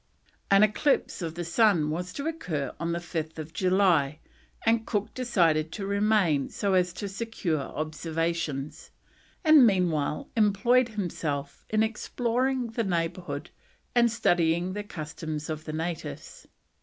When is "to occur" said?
2.13-2.73